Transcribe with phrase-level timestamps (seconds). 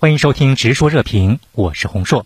[0.00, 2.24] 欢迎收听《直说热评》，我是洪硕。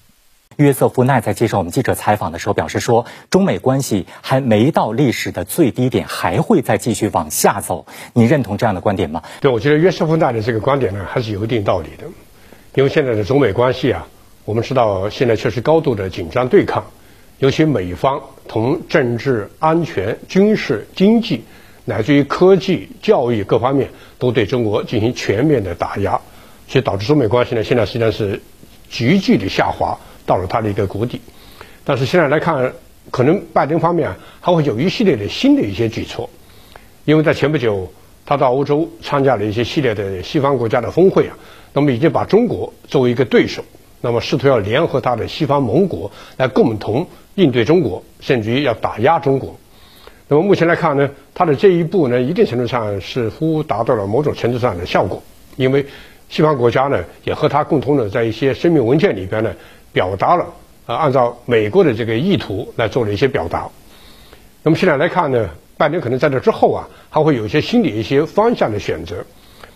[0.57, 7.87] 约瑟夫奈在接受我们记者采访的时候表示说，中美关系还没到历史的最低点，还会再继续往下走。
[8.13, 9.23] 你认同这样的观点吗？
[9.41, 12.05] 对，我觉得约瑟夫奈的这个观点呢，还是有一定道理的。
[12.75, 14.07] 因为现在的中美关系啊，
[14.45, 16.85] 我们知道现在确实高度的紧张对抗，
[17.39, 18.21] 尤其美方
[18.51, 21.45] 从政治、安全、军事、经济，
[21.87, 26.21] 乃至于科技、教育各方面，都对中国进行全面的打压。
[26.73, 28.41] 所以导致中美关系呢，现在实际上是
[28.89, 31.21] 急剧的下滑，到了它的一个谷底。
[31.85, 32.73] 但是现在来看，
[33.11, 34.11] 可能拜登方面
[34.41, 36.31] 还会有一系列的新的一些举措，
[37.05, 37.93] 因为在前不久
[38.25, 41.37] 他到欧洲参加了一些系列的西方国家的峰会啊，
[41.75, 43.63] 那么已经把中国作为一个对手，
[44.01, 49.55] 那么试图要联合他的西方盟国来共同应对中国，甚至于要打压中国。
[50.27, 55.23] 那么目前来看呢，他的这一步呢，一定程度上似乎达到了某种程度上的效果，
[55.57, 55.85] 因为。
[56.33, 59.55] 西方国家呢，也和他共同的在一些声明文件里边呢，
[59.93, 60.47] 表达了
[60.87, 63.69] 啊，按照美国的这个意图来做了一些表达。
[64.63, 69.17] 那么现在来看呢，拜登可能在这之后啊，还会有一些新的一些方向的选择，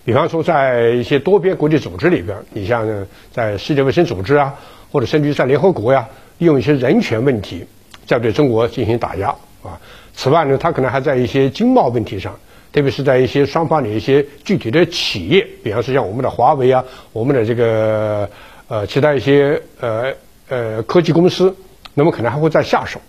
[0.02, 2.88] 比方说在一些多边国际组织里边，你像
[3.30, 4.54] 在世界卫生组织啊，
[4.90, 7.66] 或者甚至在联合国呀，利用一些人权问题，
[8.06, 9.28] 在对中国进行打压
[9.62, 9.78] 啊。
[10.14, 12.34] 此外呢，他可能还在一些经贸问题上。
[12.76, 18.28] 特别是在一些双方的一些具体的企业，比方说像我们的华为啊，我们的这个
[18.68, 20.12] 呃其他一些呃
[20.50, 21.56] 呃科技公司，
[21.94, 23.00] 那么可能还会再下手。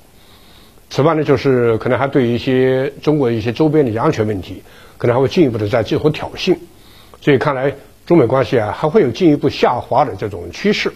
[0.89, 4.63] 此外呢，就是可能还对于一些中国一些周边的安全问题，
[4.97, 6.57] 可能还会进一步的在进行挑衅。
[7.19, 7.73] 所以看来
[8.05, 10.89] 中美关系啊还会有进一步下滑的这种趋势。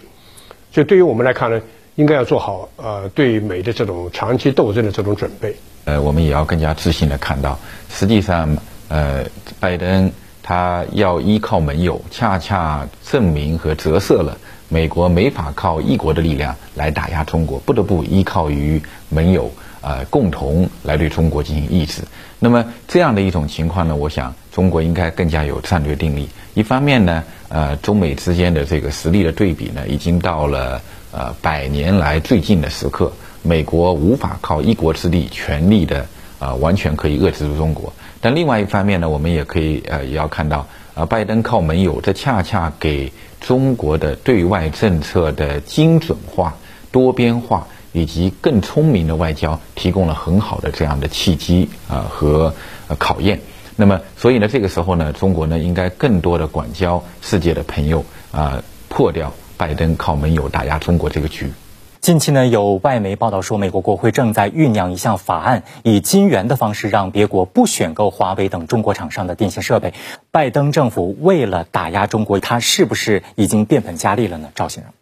[0.70, 1.60] 所以对于我们来看呢，
[1.94, 5.56] 应该要做好呃对美的这种长期斗争的这种准备。
[5.84, 7.58] 呃，我们也要更加自信的看到，
[7.90, 8.56] 实际上，
[8.88, 9.24] 呃，
[9.58, 10.12] 拜登
[10.42, 22.02] 他要依靠盟友，恰恰证明和折射了美国没法靠一国的力量来打压中国，不得不依靠于盟友，呃，共同来对中国进行抑制。
[22.38, 26.28] 那么这样的一种情况呢，我想中国应该更加有战略定力。
[26.54, 30.80] 一方面呢，呃，中美之间的这个实力的对比呢，已经到了
[31.12, 33.12] 呃百年来最近的时刻。
[33.44, 36.06] 美国无法靠一国之力全力的
[36.38, 37.92] 啊，完全可以遏制住中国。
[38.20, 40.64] 但另外一方面呢，我们也可以呃，也要看到
[40.94, 46.54] 啊，拜登靠盟友，这恰恰给中国的对外政策的精准化、
[46.92, 52.54] 多边化以及更聪明的外交提供了很好的这样的契机啊和
[52.98, 53.40] 考验。
[53.74, 61.52] 那么，所以呢，这个时候呢，中国呢应该更多的管教世界的朋友啊，破掉拜登靠盟友打压中国这个局。
[62.00, 69.94] 近期呢，有外媒报道说，美国国会正在酝酿一项法案，以金元的方式让别国不选购华为等中国厂商的电信设备。
[70.32, 74.50] 拜登政府为了打压中国，他是不是已经变本加厉了呢？
[74.56, 74.92] 赵先生，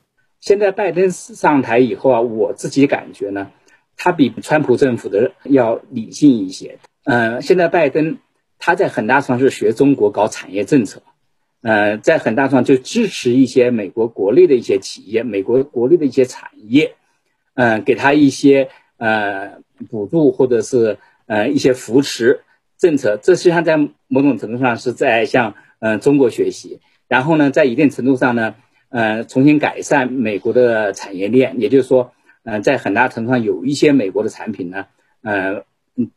[0.41, 3.47] 现在拜登上台以后啊，我自己感觉呢，
[3.97, 6.77] 他比川普政府的要理性一些。
[7.05, 8.19] 嗯，现在拜登
[8.59, 11.01] 他在很大程度上是学中国搞产业政策。
[11.63, 16.95] 呃，在很大程度上就支持一些美国国内的一些企业，美国国内的一些产业，
[17.53, 19.59] 嗯，给他一些呃
[19.91, 22.45] 补助或者是呃一些扶持
[22.79, 23.77] 政策，这实际上在
[24.09, 26.81] 某种程度上是在向嗯中国学习。
[27.09, 28.55] 然后呢，在一定程度上呢，
[28.89, 32.13] 呃，重新改善美国的产业链，也就是说，
[32.45, 34.87] 嗯，在很大程度上有一些美国的产品呢，
[35.23, 35.65] 呃，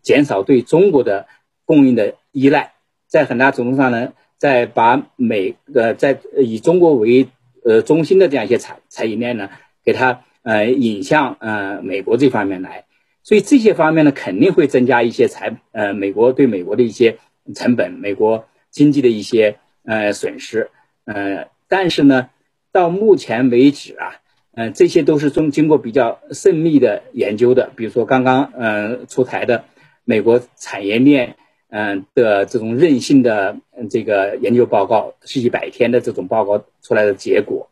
[0.01, 1.27] 减少对中国的
[1.65, 2.73] 供应的依赖，
[3.07, 4.13] 在很大程度上呢。
[4.43, 7.29] 在把美呃在以中国为
[7.63, 9.49] 呃中心的这样一些产产业链呢，
[9.85, 12.83] 给它呃引向呃美国这方面来，
[13.23, 17.19] 所以这些方面呢肯定会增加一些财呃美国对美国的一些
[17.55, 20.69] 成本，美国经济的一些呃损失
[21.05, 22.29] 呃，但是呢
[22.73, 24.19] 到目前为止啊，
[24.55, 29.63] 嗯这些都是中经过比较慎密的研究的，比如说刚刚嗯出台的
[30.03, 31.37] 美国产业链。
[31.75, 33.57] 嗯的这种韧性的
[33.89, 37.69] 这个研究报告是一百天的这种报告出来的结果，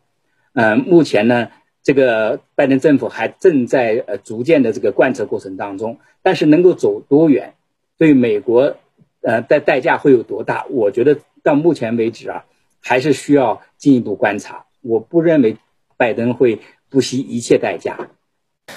[0.54, 1.50] 嗯，目前呢，
[1.84, 7.54] 这个拜登政府还正在呃逐渐的这个贯彻过程当中，但是能够走多远，
[7.98, 8.76] 对美国
[9.22, 10.66] 呃的代价会有多大？
[10.70, 12.46] 我觉得到目前为止啊，
[12.82, 14.66] 还是需要进一步观察。
[14.82, 15.58] 我不认为
[15.98, 16.60] 拜登会
[16.90, 18.10] 不惜一切代价。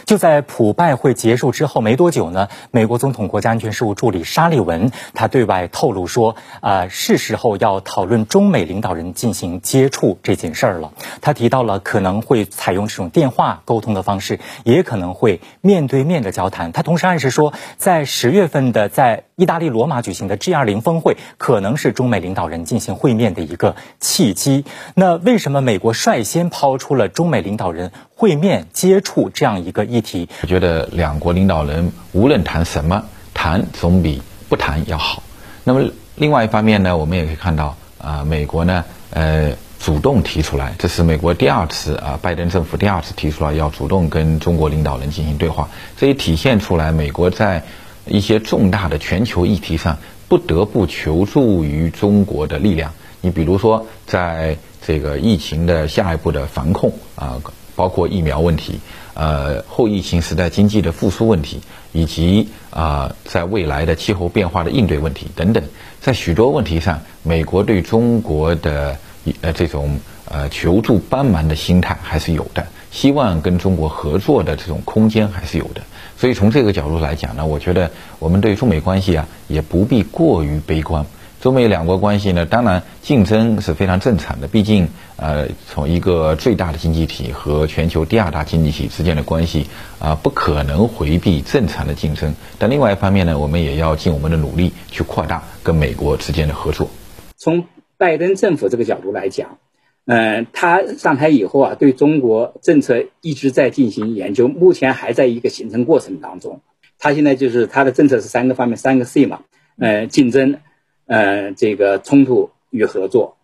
[0.04, 10.92] 就在普拜会结束之后没多久呢，美国总统国家安全事务助理沙利文他对外透露说，啊，是时候要讨论中美领导人进行接触这件事儿了。
[11.20, 16.72] 他提到了可能会采用这种电话沟通的方式，也可能会面对面的交谈。
[16.72, 24.64] 他同时暗示说，在十月份的在意大利罗马举行的 G20 峰会可能是中美领导人进行会面的一个契机。
[24.94, 30.28] 那为什么美国率先抛出了中美领导人会面接触这样一个议题？
[30.42, 33.04] 我觉得两国领导人无论谈什么，
[33.34, 35.22] 谈总比不谈要好。
[35.64, 39.52] 那么另外一方面呢，我们也可以看到啊，美国呢，呃。
[39.80, 47.62] 主动提出来，这是美国第二次啊，拜登政府第二次提出来要主动跟中国领导人进行对话，这也体现出来美国在
[48.06, 49.98] 一些重大的全球议题上
[50.28, 52.92] 不得不求助于中国的力量。
[53.20, 54.56] 你比如说，在
[54.86, 57.40] 这个疫情的下一步的防控啊，
[57.74, 58.78] 包括疫苗问题，
[59.14, 61.60] 呃，后疫情时代经济的复苏问题，
[61.92, 65.64] 以及啊，在未来的气候变化的应对问题等等，
[66.00, 68.96] 在许多问题上，美国对中国的。
[69.40, 69.98] 呃，这种
[70.30, 75.82] 呃求助帮忙的心态还是有的，希望跟中国合作的这种空间还是有的。
[76.16, 81.04] 所以从这个角度来讲呢，我觉得我们对中美关系啊也不必过于悲观。
[81.40, 89.66] 中美两国关系呢，当然竞争是非常正常的，毕竟呃从一个最大的经济体和全球第二大经济体之间的关系
[89.98, 92.34] 啊，不可能回避正常的竞争。
[92.58, 96.88] 但另外一方面呢，我们也要尽我们的努力去扩大跟美国之间的合作。
[97.36, 97.64] 从
[97.98, 99.58] 拜登政府这个角度来讲，
[100.06, 106.60] 嗯，他上台以后啊，对中国政策一直在进行研究，目前还在一个形成过程当中。
[106.98, 109.44] 他现在就是他的政策是三个方面，三个 C 嘛，
[109.78, 110.60] 呃，竞争，
[111.06, 113.36] 呃，这个冲突与合作，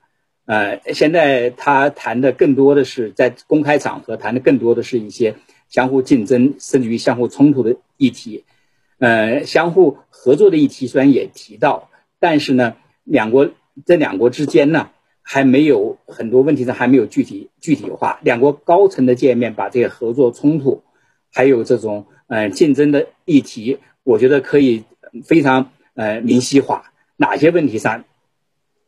[0.45, 5.37] 呃，现在他谈的更多的是在公开场合谈的更多的是一些
[5.69, 8.45] 相互竞争甚至于相互冲突的议题，
[8.99, 13.51] 呃，相互合作的议题虽然也提到，但是呢，两国。
[13.87, 14.91] 这两国之间呢，
[15.33, 18.19] 还没有很多问题上还没有具体具体化。
[18.25, 20.83] 两国高层的见面，把这个合作冲突，
[21.33, 24.83] 还有这种呃竞争的议题，我觉得可以
[25.25, 26.91] 非常呃明晰化。
[27.17, 28.03] 哪些问题上，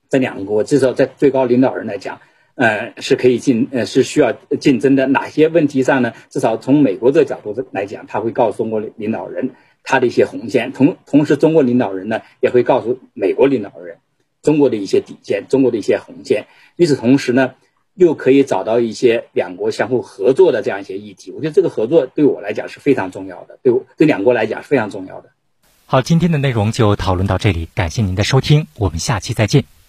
[0.08, 2.20] 这两国至少在最高领导人来讲，
[2.56, 5.06] 呃是可以竞呃是需要竞争的。
[5.06, 6.12] 哪些问题上呢？
[6.28, 9.50] 至少从美国这角度来讲，他会告诉中国领导人
[9.84, 10.72] 他的一些红线。
[10.72, 13.98] 同同时，中国领导人呢也会告诉美国领导人。
[14.42, 16.46] 中国的一些底线，中国的一些红线。
[16.76, 17.54] 与此同时呢，
[17.94, 21.30] 又可以找到一些两国相互合作的这样一些议题。
[21.30, 25.30] 我觉得这个合作对我来讲是非常重要的，对对两国来讲是非常重要的。
[25.86, 29.81] 好，今天的内容就讨论到这里，感谢您的收听，我们下期再见。